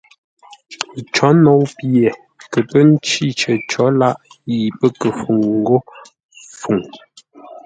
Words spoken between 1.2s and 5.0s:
nou pye kə pə́ ncí cər cǒ làʼ yi pə́